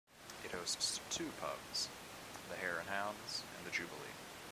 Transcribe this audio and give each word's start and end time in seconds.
It 0.43 0.49
hosts 0.53 0.99
two 1.11 1.29
pubs: 1.39 1.87
the 2.49 2.55
Hare 2.55 2.79
and 2.79 2.89
Hounds, 2.89 3.43
and 3.59 3.67
the 3.67 3.69
Jubilee. 3.71 4.15